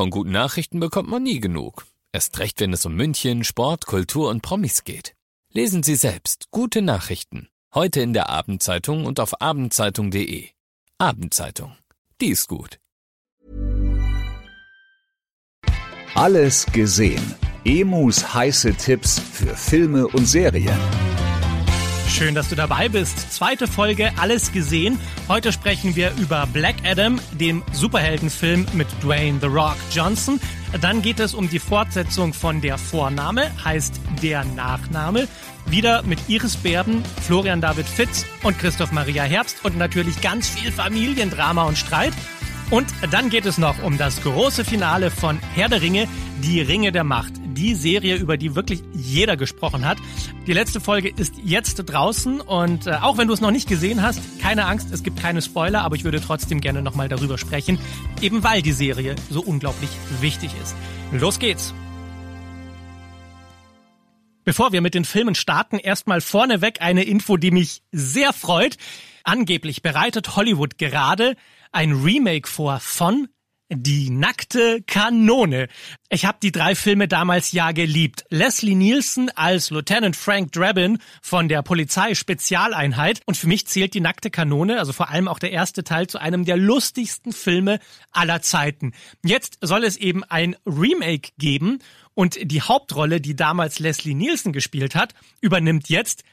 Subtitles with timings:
[0.00, 1.84] Von guten Nachrichten bekommt man nie genug.
[2.10, 5.14] Erst recht, wenn es um München, Sport, Kultur und Promis geht.
[5.52, 7.50] Lesen Sie selbst gute Nachrichten.
[7.74, 10.48] Heute in der Abendzeitung und auf abendzeitung.de.
[10.96, 11.76] Abendzeitung.
[12.18, 12.80] Die ist gut.
[16.14, 17.34] Alles gesehen.
[17.66, 21.09] Emus heiße Tipps für Filme und Serien.
[22.10, 23.32] Schön, dass du dabei bist.
[23.32, 24.98] Zweite Folge Alles gesehen.
[25.28, 30.38] Heute sprechen wir über Black Adam, dem Superheldenfilm mit Dwayne The Rock Johnson.
[30.82, 35.28] Dann geht es um die Fortsetzung von Der Vorname, heißt Der Nachname.
[35.66, 40.72] Wieder mit Iris Berben, Florian David Fitz und Christoph Maria Herbst und natürlich ganz viel
[40.72, 42.12] Familiendrama und Streit.
[42.70, 46.06] Und dann geht es noch um das große Finale von Herr der Ringe,
[46.42, 47.39] die Ringe der Macht.
[47.54, 49.98] Die Serie, über die wirklich jeder gesprochen hat.
[50.46, 54.02] Die letzte Folge ist jetzt draußen und äh, auch wenn du es noch nicht gesehen
[54.02, 57.78] hast, keine Angst, es gibt keine Spoiler, aber ich würde trotzdem gerne nochmal darüber sprechen,
[58.20, 60.74] eben weil die Serie so unglaublich wichtig ist.
[61.12, 61.74] Los geht's!
[64.44, 68.78] Bevor wir mit den Filmen starten, erstmal vorneweg eine Info, die mich sehr freut.
[69.22, 71.36] Angeblich bereitet Hollywood gerade
[71.72, 73.28] ein Remake vor von
[73.70, 75.68] die nackte Kanone.
[76.08, 78.24] Ich habe die drei Filme damals ja geliebt.
[78.28, 84.30] Leslie Nielsen als Lieutenant Frank Drabin von der Polizeispezialeinheit und für mich zählt die nackte
[84.30, 87.78] Kanone, also vor allem auch der erste Teil, zu einem der lustigsten Filme
[88.10, 88.92] aller Zeiten.
[89.24, 91.78] Jetzt soll es eben ein Remake geben
[92.14, 96.24] und die Hauptrolle, die damals Leslie Nielsen gespielt hat, übernimmt jetzt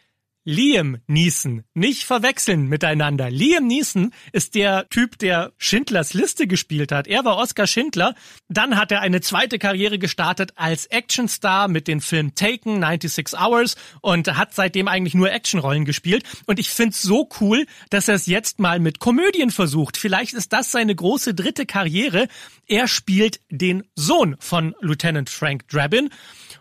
[0.50, 1.66] Liam Neeson.
[1.73, 3.30] Nicht verwechseln miteinander.
[3.30, 7.06] Liam Neeson ist der Typ, der Schindlers Liste gespielt hat.
[7.06, 8.16] Er war Oscar Schindler.
[8.48, 13.76] Dann hat er eine zweite Karriere gestartet als Actionstar mit dem Film Taken, 96 Hours
[14.00, 16.23] und hat seitdem eigentlich nur Actionrollen gespielt.
[16.45, 19.98] Und ich find's so cool, dass er es jetzt mal mit Komödien versucht.
[19.98, 22.30] Vielleicht ist das seine große dritte Karriere.
[22.67, 26.09] Er spielt den Sohn von Lieutenant Frank Drabin.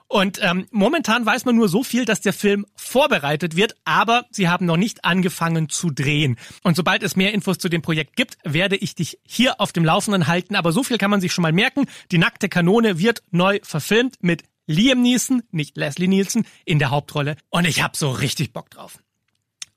[0.08, 4.48] Und ähm, momentan weiß man nur so viel, dass der Film vorbereitet wird, aber sie
[4.48, 6.36] haben noch nicht angefangen zu drehen.
[6.62, 9.84] Und sobald es mehr Infos zu dem Projekt gibt, werde ich dich hier auf dem
[9.84, 10.56] Laufenden halten.
[10.56, 11.86] Aber so viel kann man sich schon mal merken.
[12.10, 17.36] Die nackte Kanone wird neu verfilmt mit Liam Neeson, nicht Leslie Nielsen, in der Hauptrolle.
[17.50, 18.98] Und ich habe so richtig Bock drauf.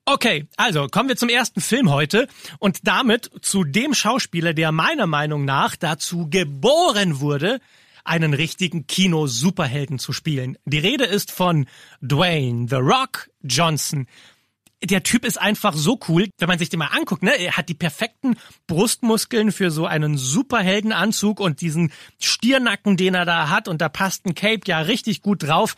[0.04, 2.26] Okay, also kommen wir zum ersten Film heute
[2.58, 7.60] und damit zu dem Schauspieler, der meiner Meinung nach dazu geboren wurde,
[8.04, 10.56] einen richtigen Kino-Superhelden zu spielen.
[10.64, 11.66] Die Rede ist von
[12.00, 14.06] Dwayne The Rock Johnson.
[14.82, 17.38] Der Typ ist einfach so cool, wenn man sich den mal anguckt, ne?
[17.38, 23.50] Er hat die perfekten Brustmuskeln für so einen Superheldenanzug und diesen Stiernacken, den er da
[23.50, 25.76] hat und da passt ein Cape ja richtig gut drauf.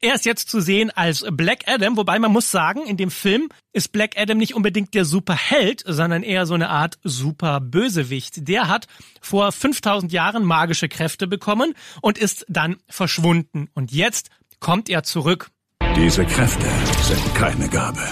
[0.00, 3.48] Er ist jetzt zu sehen als Black Adam, wobei man muss sagen, in dem Film
[3.72, 8.46] ist Black Adam nicht unbedingt der Superheld, sondern eher so eine Art Superbösewicht.
[8.46, 8.86] Der hat
[9.20, 13.70] vor 5000 Jahren magische Kräfte bekommen und ist dann verschwunden.
[13.74, 15.50] Und jetzt kommt er zurück.
[15.96, 16.66] Diese Kräfte
[17.02, 18.02] sind keine Gabe,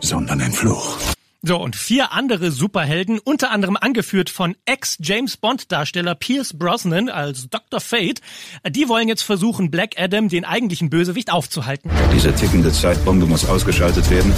[0.00, 0.98] sondern ein Fluch.
[1.46, 7.80] So, und vier andere Superhelden, unter anderem angeführt von Ex-James Bond-Darsteller Pierce Brosnan als Dr.
[7.80, 8.22] Fate,
[8.66, 11.90] die wollen jetzt versuchen, Black Adam, den eigentlichen Bösewicht, aufzuhalten.
[12.14, 14.32] Diese tickende Zeitbombe muss ausgeschaltet werden,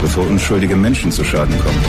[0.00, 1.84] bevor unschuldige Menschen zu Schaden kommen.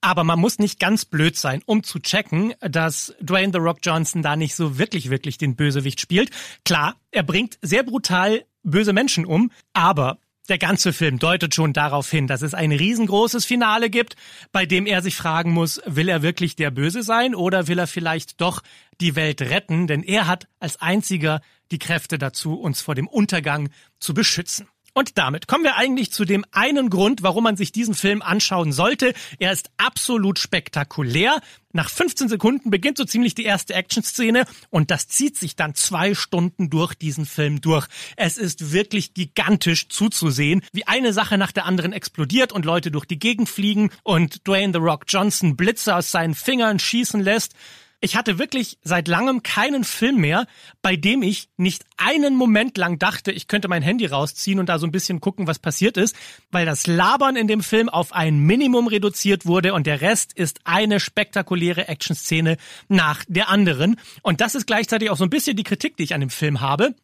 [0.00, 4.22] Aber man muss nicht ganz blöd sein, um zu checken, dass Dwayne The Rock Johnson
[4.22, 6.30] da nicht so wirklich, wirklich den Bösewicht spielt.
[6.64, 12.10] Klar, er bringt sehr brutal böse Menschen um, aber der ganze Film deutet schon darauf
[12.10, 14.16] hin, dass es ein riesengroßes Finale gibt,
[14.52, 17.86] bei dem er sich fragen muss, will er wirklich der Böse sein oder will er
[17.86, 18.62] vielleicht doch
[19.00, 21.40] die Welt retten, denn er hat als einziger
[21.70, 24.68] die Kräfte dazu, uns vor dem Untergang zu beschützen.
[24.94, 28.72] Und damit kommen wir eigentlich zu dem einen Grund, warum man sich diesen Film anschauen
[28.72, 29.12] sollte.
[29.40, 31.40] Er ist absolut spektakulär.
[31.72, 36.14] Nach 15 Sekunden beginnt so ziemlich die erste Actionszene und das zieht sich dann zwei
[36.14, 37.88] Stunden durch diesen Film durch.
[38.16, 43.06] Es ist wirklich gigantisch zuzusehen, wie eine Sache nach der anderen explodiert und Leute durch
[43.06, 47.54] die Gegend fliegen und Dwayne The Rock Johnson Blitze aus seinen Fingern schießen lässt.
[48.00, 50.46] Ich hatte wirklich seit langem keinen Film mehr,
[50.82, 54.78] bei dem ich nicht einen Moment lang dachte, ich könnte mein Handy rausziehen und da
[54.78, 56.14] so ein bisschen gucken, was passiert ist,
[56.50, 60.60] weil das Labern in dem Film auf ein Minimum reduziert wurde und der Rest ist
[60.64, 62.58] eine spektakuläre Actionszene
[62.88, 63.96] nach der anderen.
[64.22, 66.60] Und das ist gleichzeitig auch so ein bisschen die Kritik, die ich an dem Film
[66.60, 66.94] habe.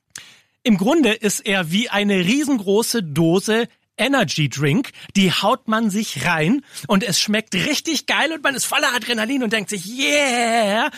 [0.63, 3.69] Im Grunde ist er wie eine riesengroße Dose
[4.01, 8.65] Energy Drink, die haut man sich rein und es schmeckt richtig geil und man ist
[8.65, 10.91] voller Adrenalin und denkt sich, yeah!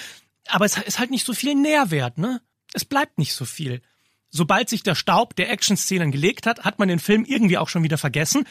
[0.48, 2.40] Aber es ist halt nicht so viel Nährwert, ne?
[2.72, 3.82] Es bleibt nicht so viel.
[4.30, 7.82] Sobald sich der Staub der Action-Szenen gelegt hat, hat man den Film irgendwie auch schon
[7.82, 8.46] wieder vergessen.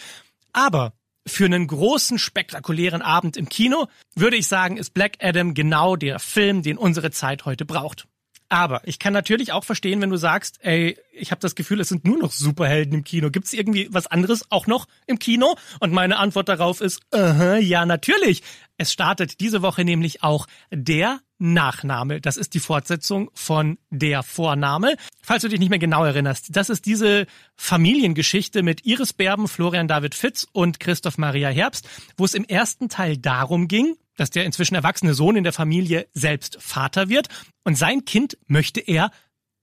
[0.54, 0.94] Aber
[1.26, 6.20] für einen großen, spektakulären Abend im Kino würde ich sagen, ist Black Adam genau der
[6.20, 8.08] Film, den unsere Zeit heute braucht.
[8.52, 11.88] Aber ich kann natürlich auch verstehen, wenn du sagst, ey, ich habe das Gefühl, es
[11.88, 13.30] sind nur noch Superhelden im Kino.
[13.30, 15.56] Gibt's irgendwie was anderes auch noch im Kino?
[15.80, 18.44] Und meine Antwort darauf ist, uh -huh, ja, natürlich.
[18.78, 22.20] Es startet diese Woche nämlich auch der Nachname.
[22.20, 24.96] Das ist die Fortsetzung von der Vorname.
[25.22, 29.88] Falls du dich nicht mehr genau erinnerst, das ist diese Familiengeschichte mit Iris Berben, Florian
[29.88, 31.88] David Fitz und Christoph Maria Herbst,
[32.18, 36.08] wo es im ersten Teil darum ging, dass der inzwischen erwachsene Sohn in der Familie
[36.14, 37.28] selbst Vater wird
[37.64, 39.10] und sein Kind möchte er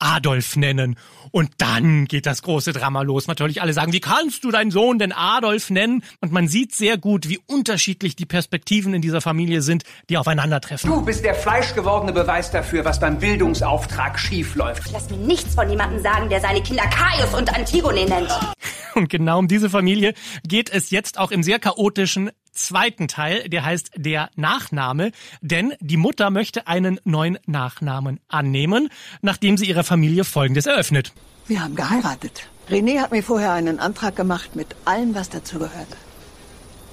[0.00, 0.96] Adolf nennen.
[1.30, 3.28] Und dann geht das große Drama los.
[3.28, 6.02] Natürlich alle sagen, wie kannst du deinen Sohn denn Adolf nennen?
[6.20, 10.90] Und man sieht sehr gut, wie unterschiedlich die Perspektiven in dieser Familie sind, die aufeinandertreffen.
[10.90, 14.90] Du bist der fleischgewordene Beweis dafür, was beim Bildungsauftrag schiefläuft.
[14.92, 18.30] Lass mir nichts von jemandem sagen, der seine Kinder Kaius und Antigone nennt.
[18.94, 20.14] Und genau um diese Familie
[20.46, 25.96] geht es jetzt auch im sehr chaotischen zweiten Teil, der heißt der Nachname, denn die
[25.96, 28.88] Mutter möchte einen neuen Nachnamen annehmen,
[29.22, 31.12] nachdem sie ihrer Familie Folgendes eröffnet.
[31.46, 32.48] Wir haben geheiratet.
[32.68, 35.88] René hat mir vorher einen Antrag gemacht mit allem, was dazugehört.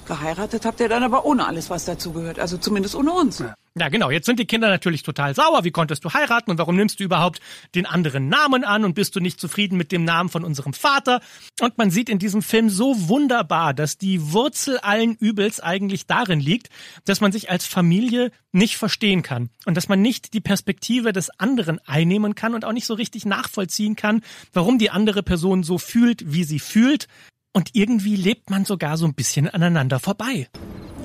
[0.06, 2.38] Geheiratet habt ihr dann aber ohne alles, was dazugehört.
[2.38, 3.40] Also zumindest ohne uns.
[3.40, 3.54] Ja.
[3.78, 4.10] Ja, genau.
[4.10, 5.64] Jetzt sind die Kinder natürlich total sauer.
[5.64, 7.40] Wie konntest du heiraten und warum nimmst du überhaupt
[7.74, 11.20] den anderen Namen an und bist du nicht zufrieden mit dem Namen von unserem Vater?
[11.60, 16.40] Und man sieht in diesem Film so wunderbar, dass die Wurzel allen Übels eigentlich darin
[16.40, 16.70] liegt,
[17.04, 21.28] dass man sich als Familie nicht verstehen kann und dass man nicht die Perspektive des
[21.38, 24.22] anderen einnehmen kann und auch nicht so richtig nachvollziehen kann,
[24.54, 27.08] warum die andere Person so fühlt, wie sie fühlt.
[27.52, 30.48] Und irgendwie lebt man sogar so ein bisschen aneinander vorbei.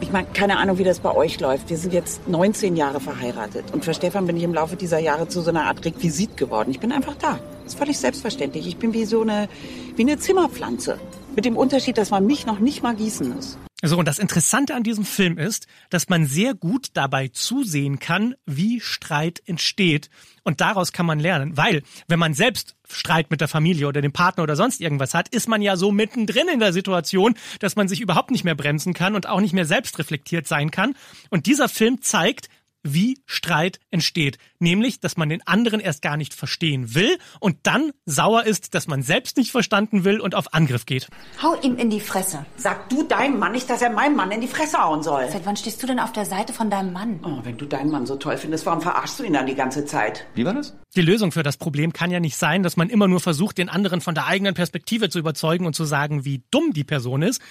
[0.01, 1.69] Ich meine, keine Ahnung, wie das bei euch läuft.
[1.69, 3.65] Wir sind jetzt 19 Jahre verheiratet.
[3.71, 6.71] Und für Stefan bin ich im Laufe dieser Jahre zu so einer Art Requisit geworden.
[6.71, 7.39] Ich bin einfach da.
[7.63, 8.68] Das ist völlig selbstverständlich.
[8.68, 9.48] Ich bin wie so eine,
[9.95, 11.00] wie eine Zimmerpflanze.
[11.36, 13.57] Mit dem Unterschied, dass man mich noch nicht mal gießen muss.
[13.83, 18.36] So, und das Interessante an diesem Film ist, dass man sehr gut dabei zusehen kann,
[18.45, 20.12] wie Streit entsteht.
[20.44, 21.57] Und daraus kann man lernen.
[21.57, 25.30] Weil, wenn man selbst Streit mit der Familie oder dem Partner oder sonst irgendwas hat,
[25.30, 28.94] ist man ja so mittendrin in der Situation, dass man sich überhaupt nicht mehr bremsen
[28.94, 30.95] kann und auch nicht mehr selbst reflektiert sein kann.
[31.30, 32.50] Und dieser Film zeigt,
[32.83, 34.38] wie Streit entsteht.
[34.60, 38.88] Nämlich, dass man den anderen erst gar nicht verstehen will und dann sauer ist, dass
[38.88, 41.07] man selbst nicht verstanden will und auf Angriff geht.
[41.42, 42.45] Hau ihm in die Fresse.
[42.57, 45.28] Sag du deinem Mann nicht, dass er meinem Mann in die Fresse hauen soll.
[45.30, 47.19] Seit wann stehst du denn auf der Seite von deinem Mann?
[47.24, 49.86] Oh, wenn du deinen Mann so toll findest, warum verarschst du ihn dann die ganze
[49.86, 50.25] Zeit?
[50.36, 50.75] Wie war das?
[50.95, 53.69] Die Lösung für das Problem kann ja nicht sein, dass man immer nur versucht, den
[53.69, 57.42] anderen von der eigenen Perspektive zu überzeugen und zu sagen, wie dumm die Person ist,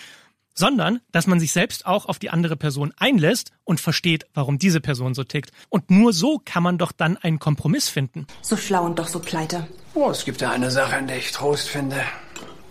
[0.54, 4.80] sondern dass man sich selbst auch auf die andere Person einlässt und versteht, warum diese
[4.80, 5.52] Person so tickt.
[5.68, 8.26] Und nur so kann man doch dann einen Kompromiss finden.
[8.42, 9.66] So schlau und doch so pleite.
[9.94, 11.96] Oh, es gibt da eine Sache, in der ich Trost finde.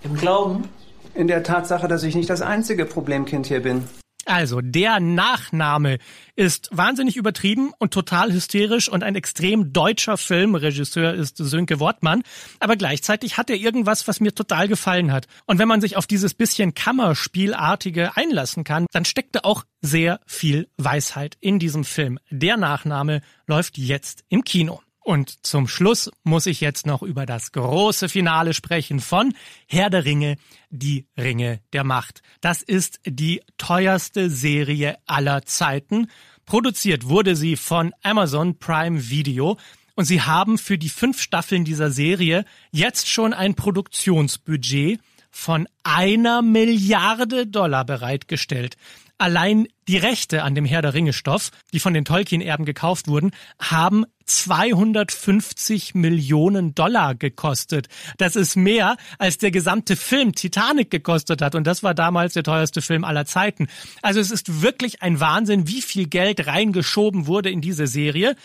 [0.03, 0.69] Im Glauben?
[1.13, 3.83] In der Tatsache, dass ich nicht das einzige Problemkind hier bin.
[4.29, 5.97] Also, der Nachname
[6.35, 10.53] ist wahnsinnig übertrieben und total hysterisch und ein extrem deutscher Film.
[10.53, 12.21] Regisseur ist Sönke Wortmann.
[12.59, 15.25] Aber gleichzeitig hat er irgendwas, was mir total gefallen hat.
[15.47, 20.19] Und wenn man sich auf dieses bisschen Kammerspielartige einlassen kann, dann steckt da auch sehr
[20.27, 22.19] viel Weisheit in diesem Film.
[22.29, 24.79] Der Nachname läuft jetzt im Kino.
[25.09, 29.33] Und zum Schluss muss ich jetzt noch über das große Finale sprechen von
[29.65, 30.35] Herr der Ringe,
[30.69, 32.21] die Ringe der Macht.
[32.41, 36.11] Das ist die teuerste Serie aller Zeiten.
[36.45, 39.57] Produziert wurde sie von Amazon Prime Video.
[39.95, 44.99] Und sie haben für die fünf Staffeln dieser Serie jetzt schon ein Produktionsbudget
[45.31, 48.77] von einer Milliarde Dollar bereitgestellt.
[49.21, 53.31] Allein die Rechte an dem Herr der Ringe Stoff, die von den Tolkien-Erben gekauft wurden,
[53.59, 57.89] haben 250 Millionen Dollar gekostet.
[58.17, 61.53] Das ist mehr, als der gesamte Film Titanic gekostet hat.
[61.53, 63.67] Und das war damals der teuerste Film aller Zeiten.
[64.01, 68.37] Also es ist wirklich ein Wahnsinn, wie viel Geld reingeschoben wurde in diese Serie.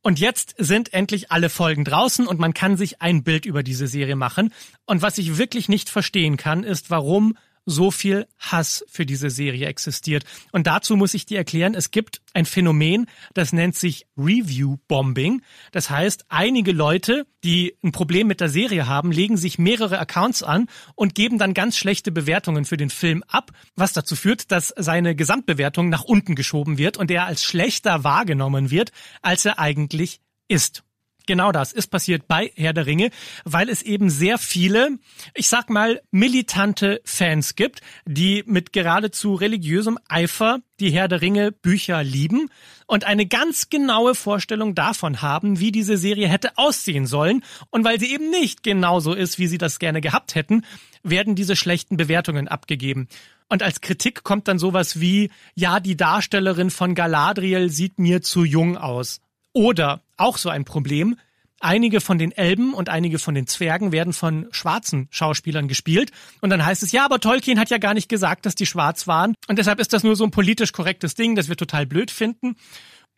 [0.00, 3.88] Und jetzt sind endlich alle Folgen draußen und man kann sich ein Bild über diese
[3.88, 4.54] Serie machen.
[4.86, 7.36] Und was ich wirklich nicht verstehen kann, ist, warum
[7.66, 10.24] so viel Hass für diese Serie existiert.
[10.52, 15.42] Und dazu muss ich dir erklären, es gibt ein Phänomen, das nennt sich Review Bombing.
[15.72, 20.42] Das heißt, einige Leute, die ein Problem mit der Serie haben, legen sich mehrere Accounts
[20.42, 24.72] an und geben dann ganz schlechte Bewertungen für den Film ab, was dazu führt, dass
[24.76, 28.92] seine Gesamtbewertung nach unten geschoben wird und er als schlechter wahrgenommen wird,
[29.22, 30.84] als er eigentlich ist.
[31.26, 33.10] Genau das ist passiert bei Herr der Ringe,
[33.44, 34.98] weil es eben sehr viele,
[35.34, 41.50] ich sag mal, militante Fans gibt, die mit geradezu religiösem Eifer die Herr der Ringe
[41.50, 42.50] Bücher lieben
[42.86, 47.42] und eine ganz genaue Vorstellung davon haben, wie diese Serie hätte aussehen sollen.
[47.70, 50.62] Und weil sie eben nicht genauso ist, wie sie das gerne gehabt hätten,
[51.02, 53.08] werden diese schlechten Bewertungen abgegeben.
[53.48, 58.44] Und als Kritik kommt dann sowas wie, ja, die Darstellerin von Galadriel sieht mir zu
[58.44, 59.20] jung aus.
[59.54, 61.16] Oder auch so ein Problem.
[61.64, 66.10] einige von den Elben und einige von den Zwergen werden von schwarzen Schauspielern gespielt.
[66.40, 69.06] Und dann heißt es, ja, aber Tolkien hat ja gar nicht gesagt, dass die schwarz
[69.06, 69.34] waren.
[69.48, 72.56] Und deshalb ist das nur so ein politisch korrektes Ding, das wir total blöd finden.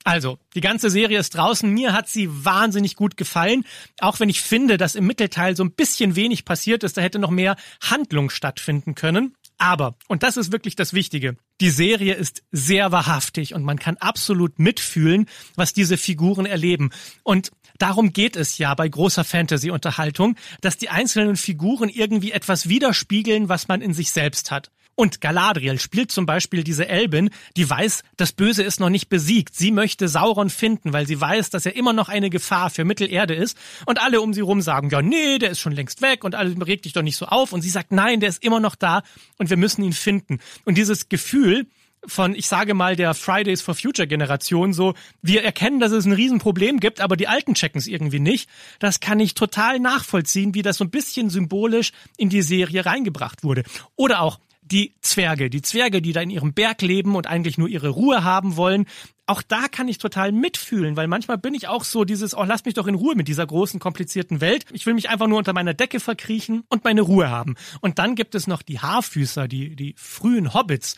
[0.04, 1.68] Also, die ganze Serie ist draußen.
[1.68, 3.64] Mir hat sie wahnsinnig gut gefallen.
[3.98, 7.18] Auch wenn ich finde, dass im Mittelteil so ein bisschen wenig passiert ist, da hätte
[7.18, 9.34] noch mehr Handlung stattfinden können.
[9.58, 13.96] Aber, und das ist wirklich das Wichtige, die Serie ist sehr wahrhaftig und man kann
[13.96, 16.90] absolut mitfühlen, was diese Figuren erleben.
[17.22, 23.48] Und darum geht es ja bei großer Fantasy-Unterhaltung, dass die einzelnen Figuren irgendwie etwas widerspiegeln,
[23.48, 24.70] was man in sich selbst hat.
[24.96, 29.54] Und Galadriel spielt zum Beispiel diese Elbin, die weiß, das Böse ist noch nicht besiegt.
[29.54, 33.34] Sie möchte Sauron finden, weil sie weiß, dass er immer noch eine Gefahr für Mittelerde
[33.34, 33.58] ist.
[33.84, 36.56] Und alle um sie rum sagen, ja, nee, der ist schon längst weg und alle
[36.66, 37.52] reg dich doch nicht so auf.
[37.52, 39.02] Und sie sagt, nein, der ist immer noch da
[39.36, 40.40] und wir müssen ihn finden.
[40.64, 41.66] Und dieses Gefühl,
[42.06, 46.12] von, ich sage mal, der Fridays for Future Generation so, wir erkennen, dass es ein
[46.12, 48.48] Riesenproblem gibt, aber die Alten checken es irgendwie nicht.
[48.78, 53.42] Das kann ich total nachvollziehen, wie das so ein bisschen symbolisch in die Serie reingebracht
[53.44, 53.64] wurde.
[53.96, 54.38] Oder auch
[54.70, 58.24] die Zwerge, die Zwerge, die da in ihrem Berg leben und eigentlich nur ihre Ruhe
[58.24, 58.86] haben wollen.
[59.28, 62.64] Auch da kann ich total mitfühlen, weil manchmal bin ich auch so dieses, oh, lass
[62.64, 64.64] mich doch in Ruhe mit dieser großen, komplizierten Welt.
[64.72, 67.56] Ich will mich einfach nur unter meiner Decke verkriechen und meine Ruhe haben.
[67.80, 70.94] Und dann gibt es noch die Haarfüßer, die, die frühen Hobbits,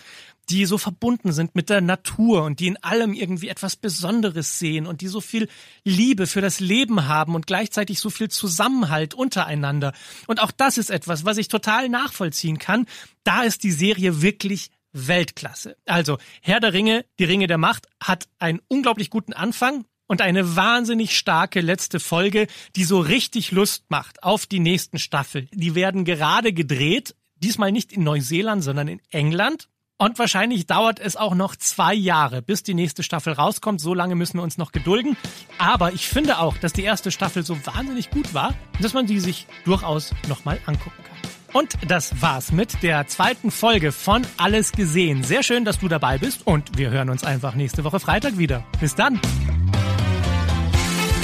[0.51, 4.87] die so verbunden sind mit der Natur und die in allem irgendwie etwas Besonderes sehen
[4.87, 5.49] und die so viel
[5.85, 9.93] Liebe für das Leben haben und gleichzeitig so viel Zusammenhalt untereinander.
[10.27, 12.87] Und auch das ist etwas, was ich total nachvollziehen kann.
[13.25, 15.77] Da ist die Serie wirklich Weltklasse.
[15.87, 20.57] Also, Herr der Ringe, die Ringe der Macht, hat einen unglaublich guten Anfang und eine
[20.57, 25.47] wahnsinnig starke letzte Folge, die so richtig Lust macht auf die nächsten Staffel.
[25.53, 29.69] Die werden gerade gedreht, diesmal nicht in Neuseeland, sondern in England.
[30.01, 33.81] Und wahrscheinlich dauert es auch noch zwei Jahre, bis die nächste Staffel rauskommt.
[33.81, 35.17] So lange müssen wir uns noch gedulden.
[35.59, 39.19] Aber ich finde auch, dass die erste Staffel so wahnsinnig gut war, dass man die
[39.19, 41.18] sich durchaus nochmal angucken kann.
[41.53, 45.23] Und das war's mit der zweiten Folge von Alles gesehen.
[45.23, 48.65] Sehr schön, dass du dabei bist und wir hören uns einfach nächste Woche Freitag wieder.
[48.81, 49.21] Bis dann.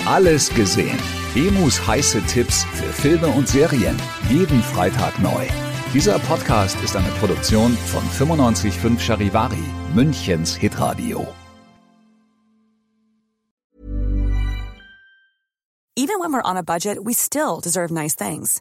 [0.06, 0.98] Alles gesehen.
[1.34, 3.96] Emus heiße Tipps für Filme und Serien.
[4.28, 5.46] Jeden Freitag neu.
[5.92, 9.64] Dieser Podcast ist eine Produktion von 955 Charivari,
[9.94, 11.26] Münchens Hitradio.
[15.96, 18.60] Even when we're on a budget, we still deserve nice things.